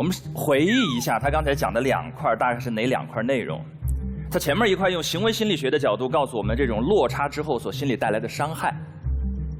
[0.00, 3.60] 我们回忆一下他刚才讲的两块大概是哪两块内容？
[4.30, 8.74] 他前面一块用行为心理学的角度告诉我们这种落差之后所心理带来的伤害，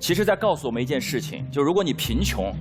[0.01, 2.55] 其实在告诉我们一件事情：就如果你贫穷，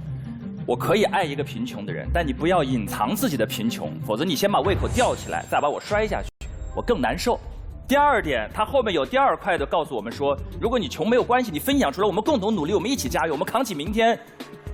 [0.67, 6.27] 我可以爱一个贫穷的人，但你不要隐藏自己的贫穷，否则你先把胃口吊起来，再把我摔下去，
[6.75, 7.39] 我更难受。
[7.87, 14.19] 第二点，他后面有第二块的告诉我们说，如果你穷没有关系，你分享出来，我们共同努力，我们一起加油，我们扛起明天。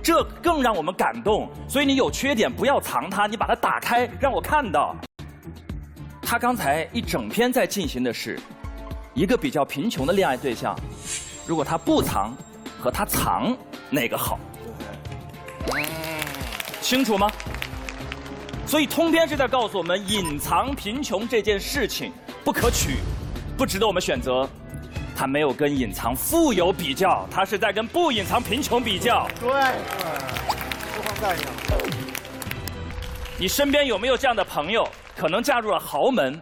[0.06, 4.94] 这更让我们感动，所以你有缺点不要藏它，你把它打开让我看到。
[6.22, 8.38] 他刚才一整篇在进行的是，
[9.14, 10.78] 一个比较贫穷的恋爱对象，
[11.44, 12.32] 如果他不藏，
[12.80, 13.56] 和他藏
[13.90, 14.38] 哪个好？
[16.80, 17.28] 清楚吗？
[18.64, 22.12] 所以通篇是在告诉我们，隐藏贫穷这件事情
[22.44, 22.98] 不可取，
[23.58, 24.48] 不值得我们选择。
[25.16, 29.26] 他没有跟隐藏富有比较，他是在跟不隐藏贫穷比较。
[29.40, 29.48] 对，
[30.94, 31.52] 就放在一样。
[33.38, 34.86] 你身边有没有这样的朋友？
[35.16, 36.38] 可能嫁入了豪门，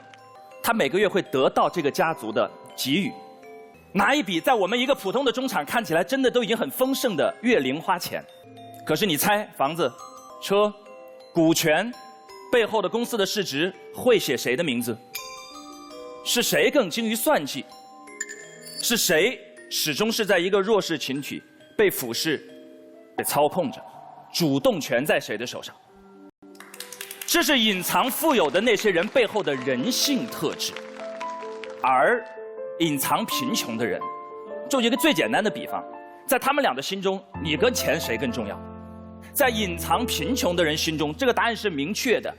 [0.60, 3.12] 他每个月会得到这个家族的给予，
[3.92, 8.24] 拿一笔在我们一个普通的中产看起来真的都已经很丰盛的月零花钱。
[8.84, 9.92] 可是你猜，房子、
[10.42, 10.74] 车、
[11.32, 11.92] 股权
[12.50, 14.98] 背后的公司的市值会写谁的名字？
[16.24, 17.64] 是谁更精于算计？
[18.84, 19.40] 是谁
[19.70, 21.42] 始终是在一个弱势群体
[21.74, 22.36] 被俯视、
[23.16, 23.82] 被操控着，
[24.30, 25.74] 主动权在谁的手上？
[27.26, 30.74] 这是隐藏富有的那些人背后的人性特质，
[31.82, 32.22] 而
[32.80, 33.98] 隐藏贫穷的人，
[34.68, 35.82] 就一个最简单的比方，
[36.26, 38.60] 在他们俩的心中，你跟钱谁更重要？
[39.32, 42.30] 在隐藏贫穷的人心中，这个答案是明确的。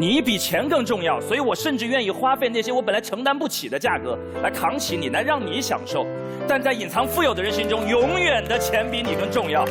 [0.00, 6.06] 你比钱更重要，所以我甚至愿意花费那些我本来承担不起的价格来扛起你，来让你享受。
[6.46, 9.66] 但在隐藏富有的人心中，永远的钱比你更重要。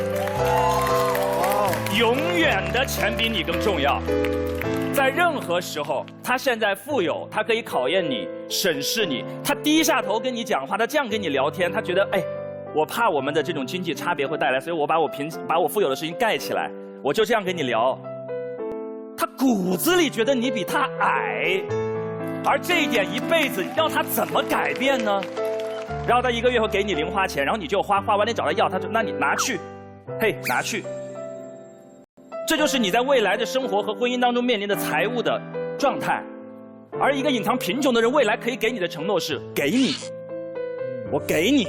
[1.98, 4.02] 永远的钱比你更重要。
[4.92, 9.24] 在任何时候，他现在富有，他可以考验你、审视你。
[9.42, 12.22] 他低下头跟你讲话，他这样跟你聊天，他觉得哎，
[12.74, 16.70] 我怕我们的这种经济差别会带来，所以我把我贫、把我富有的事情盖起来，
[17.02, 17.98] 我就这样跟你聊。
[19.38, 21.62] 骨子里觉得你比他矮，
[22.44, 25.22] 而这一点一辈子要他怎么改变呢？
[26.08, 29.60] 然后他一个月会给你零花钱，然后你就花，花完你找他要，他说那你拿去，
[30.20, 30.84] 嘿，拿去。
[32.48, 35.40] 这就是你在未来的生活和婚姻当中面临的财务的
[35.78, 36.20] 状态。
[37.00, 39.94] 而一个隐藏贫穷的人，未来可以给你的承诺是给你，
[41.12, 41.68] 我给你，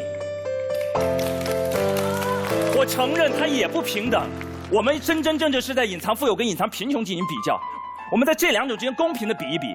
[2.75, 4.28] 我承认他也不平等。
[4.72, 7.59] 我们真真正正是在隐藏富有跟隐藏贫穷进行比较，
[8.12, 9.66] 我们在这两种之间公平的比一比。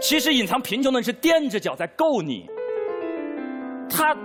[0.00, 2.50] 其实隐藏贫穷的人是踮着脚在够你，
[3.88, 4.16] 他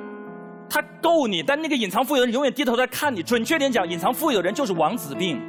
[0.68, 3.22] 他够你，但那个隐藏富有的人永远低头在看你。
[3.22, 5.40] 准确点讲，隐藏富有的人就是王子病，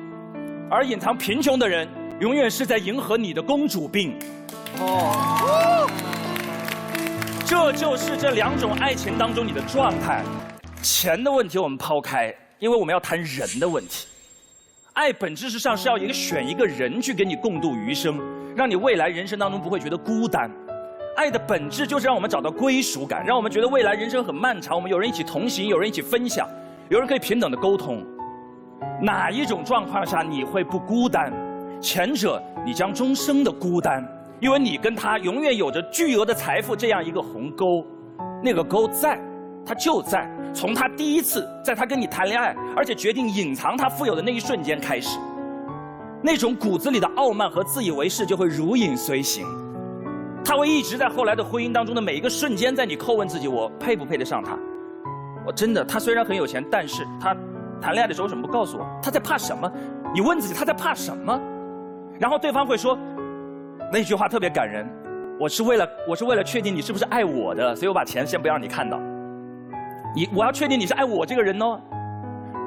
[0.70, 1.88] 而隐藏贫穷的人
[2.20, 4.14] 永远是在迎合你的公主病。
[4.80, 5.88] 哦，
[7.46, 10.22] 这就是这两种爱情当中你的状态。
[10.82, 14.06] 钱的问题我们抛开，因为我们要谈人的问题。
[14.98, 18.18] 爱本质上是要一个选一个人去跟你共度余生，
[18.56, 20.50] 让你未来人生当中不会觉得孤单。
[21.16, 26.48] 爱的本质就是让我们找到归属感，让我们觉得未来人生很漫长，我们有人一起同行，有人一起分享，
[26.88, 28.04] 有人可以平等的沟通。
[29.00, 31.32] 哪一种状况下你会不孤单？
[31.80, 34.04] 前者你将终生的孤单，
[34.40, 37.86] 因为你跟他永远有着巨额的财富这样一个鸿沟，
[38.42, 39.16] 那个沟在。
[39.68, 45.18] 他就在从他第一次在他跟你谈恋爱，而且决定隐藏他富有的那一瞬间开始，
[46.22, 49.46] 那种骨子里的傲慢和自以为是就会如影随形。
[50.42, 54.58] 他会一直在后来的婚姻当中的每一个瞬间，在你叩问自己：我配不配得上他？
[55.46, 57.36] 我真的，他虽然很有钱，但是他
[57.78, 58.86] 谈恋爱的时候为什么不告诉我？
[59.02, 59.70] 他在怕什么？
[60.14, 61.38] 你问自己他在怕什么？
[62.18, 62.98] 然后对方会说，
[63.92, 64.88] 那句话特别感人：
[65.38, 68.98] 我是为了我是为了确定你是不是爱我的，所以我把钱先不让你看到。
[70.14, 71.78] 你我要确定你是爱我这个人哦，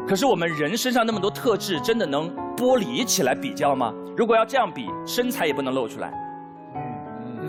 [0.08, 3.94] 可是我们人身上那么多特质，真的能剥离起来比较吗？
[4.16, 6.14] 如果要这样比，身材也不能露出来，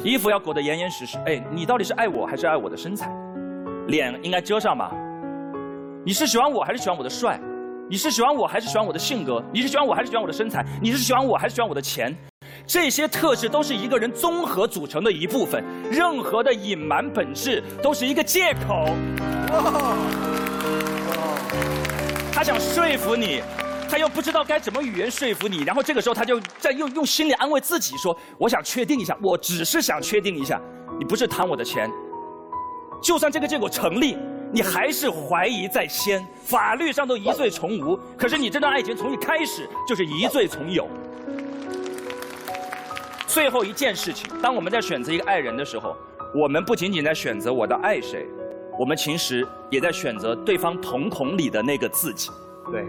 [0.02, 1.18] 衣服要裹得严严实实。
[1.26, 3.12] 哎，你到底是爱我还是爱我的身材？
[3.88, 4.92] 脸应该遮上吧？
[6.04, 7.38] 你是喜欢我还是喜欢我的帅？
[7.90, 9.42] 你是喜欢我还是喜欢我的性格？
[9.52, 10.64] 你是喜欢我还是喜欢我的身材？
[10.80, 12.16] 你是喜欢我还是喜欢我的钱？
[12.66, 18.86] 这些特质都是一个人综合组成的一部分，任何的隐瞒本质都是一个借口。
[22.32, 23.42] 他想说服你，
[23.88, 30.60] 他又不知道该怎么语言说服你，然后这个时候他就在用用心理安慰自己说：“我想确定一下，我只是想确定一下，
[30.98, 31.90] 你不是贪我的钱。”
[33.02, 34.16] 就算这个结果成立，
[34.52, 40.88] 你还是怀疑在先，法律上都疑罪从无，可是你这段爱情从一开始就是疑罪从有。
[43.26, 45.96] 最后一件事情，当我们在选择一个爱人的时候，
[46.34, 48.26] 我们不仅仅在选择我的爱谁，
[48.78, 52.30] 我们其实也在选择对方瞳孔里的那个自己。
[52.70, 52.84] 对，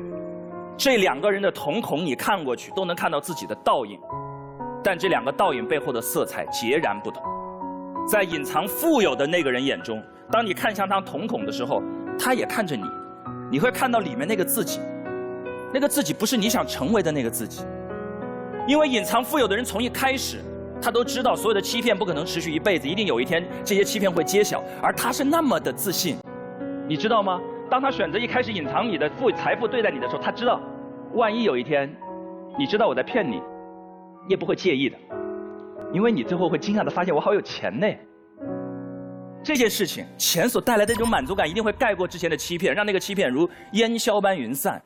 [0.78, 4.00] 这两个人的瞳孔，你看过去都能看到自己的倒影，
[4.84, 7.22] 但这两个倒影背后的色彩截然不同。
[8.08, 10.02] 在隐藏富有的那个人眼中，
[10.32, 11.82] 当你看向他瞳孔的时候，
[12.18, 12.84] 他也看着你，
[13.52, 14.80] 你会看到里面那个自己，
[15.74, 17.66] 那个自己不是你想成为的那个自己。
[18.68, 20.40] 因为隐藏富有的人从一开始，
[20.84, 26.18] 他都知道所有的欺骗不可能持续一辈子，一定有一天这些欺骗会揭晓，而他是那么的自信，
[26.90, 27.40] 你知道吗？
[27.72, 30.62] 当他选择一开始隐藏你的富财富对待你的时候，他知道，
[31.14, 31.90] 万一有一天，
[32.60, 34.98] 你知道我在骗你，你也不会介意的。
[35.94, 37.88] 因为你最后会惊讶的发现我好有钱呢。
[39.42, 44.84] 这件事情，钱所带来的这种满足感一定会盖过之前的欺骗，让那个欺骗如烟消般云散。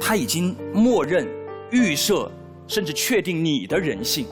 [0.00, 1.28] 他已经默认、
[1.70, 2.30] 预设，
[2.66, 4.26] 甚至确定你的人性，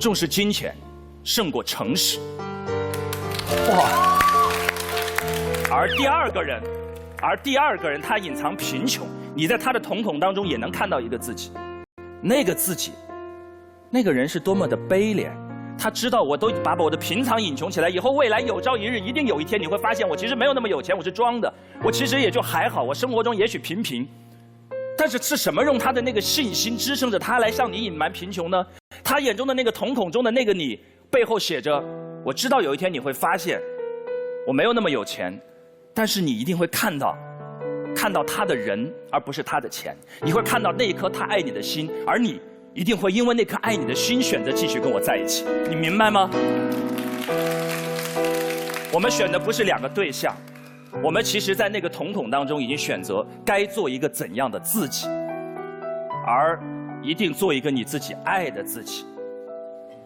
[0.00, 0.74] 重视金钱，
[1.22, 2.18] 胜过诚实。
[3.68, 4.18] 哇！
[5.70, 6.62] 而第二个人，
[7.20, 11.52] 而第二个人他隐藏贫穷，你在他的瞳孔当中也能看到一个自己，
[12.22, 12.92] 那个自己。
[13.90, 15.28] 那个人是多么的悲怜，
[15.78, 21.52] 他知道我都把我的平常隐穷起来，以后未来有朝一日，一定有一天你会发现我其实没有那么有钱，我是装的，
[21.84, 24.08] 我其实也就还好，我生活中也许平平，
[24.96, 28.66] 但是是什么用他的那个信心支撑着他来向你隐瞒贫穷呢？
[29.10, 30.78] 他眼中的那个瞳孔中的那个你，
[31.10, 31.82] 背后写着，
[32.24, 33.60] 我知道有一天你会发现，
[34.46, 35.36] 我没有那么有钱，
[35.92, 37.18] 但是你一定会看到，
[37.92, 42.40] 看到他的人，而不是他的钱，你会看到那一颗他爱你的心，而你。
[42.72, 46.30] 一定会因为那颗爱你的心选择继续跟我在一起，你明白吗？
[48.92, 50.36] 我们选的不是两个对象，
[51.02, 55.08] 我们其实，在那个瞳孔当中已经选择该做一个怎样的自己，
[56.24, 56.56] 而
[57.02, 59.06] 一定做一个你自己爱的自己，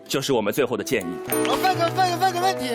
[0.06, 1.06] 就是我们最后的建议。
[1.49, 2.70] 我问个问问个问题，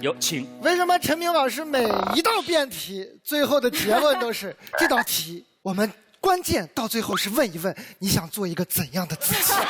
[0.00, 0.46] 有请。
[0.62, 1.84] 为什么陈明老师每
[2.14, 5.44] 一道辩题最后的结论都是 这道题？
[5.62, 5.90] 我们。
[6.20, 9.52] 关键到最后是问一问，你想做一个怎样的自己？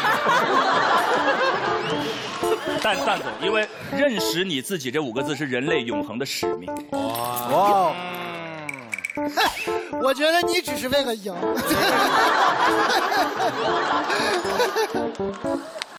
[2.83, 6.75] 但但总，因为认识你自己这五个字是人类永恒的使命。
[6.93, 7.49] 哇！
[7.50, 7.95] 哇！
[10.03, 11.35] 我觉得你只是为了赢。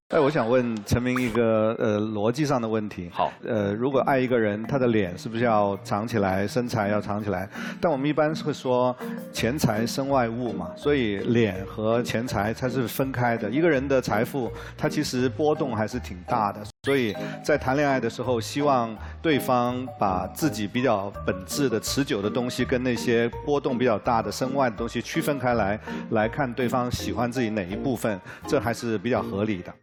[0.10, 3.12] 哎，我想问陈明一个呃逻辑上的问题。
[3.14, 7.48] 好，呃，如果爱一个人，他的脸是不是要藏起来，身材要藏起来？
[7.80, 8.96] 但我们一般会说
[9.32, 13.52] 钱财身外物嘛，所以脸和钱财它是分开的。
[13.52, 16.66] 一个人的财富，它其实波动还是挺大的。
[16.84, 25.78] 所以在谈恋爱的时候，希望对方把自己比较本质的、持久的东西，跟那些波动比较大的身外的东西区分开来，
[26.12, 28.18] 来看对方喜欢自己哪一部分，
[28.48, 29.74] 这还是比较合理的。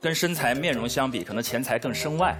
[0.00, 2.34] 跟身材、面容相比，可能钱财更身外。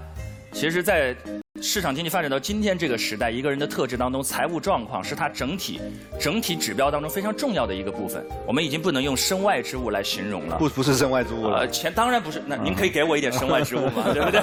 [0.59, 1.15] 其实，在
[1.61, 5.79] 市场经济发展到今天这个时代，一个人的特质当中，财务状况是他整体
[6.19, 8.25] 整体指标当中非常重要的一个部分。
[8.47, 10.57] 我们已经不能用身外之物来形容了。
[10.57, 11.67] 不，不是身外之物了。
[11.67, 12.41] 钱当然不是。
[12.47, 14.03] 那您可以给我一点身外之物吗？
[14.11, 14.41] 对不对？